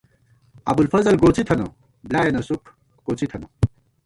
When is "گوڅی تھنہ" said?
1.21-1.65